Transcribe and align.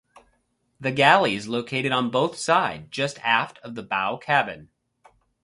The 0.79 0.91
galley 0.91 1.35
is 1.35 1.47
located 1.47 1.91
on 1.91 2.09
both 2.09 2.35
side 2.35 2.89
just 2.89 3.19
aft 3.23 3.59
of 3.59 3.75
the 3.75 3.83
bow 3.83 4.17
cabin. 4.17 4.69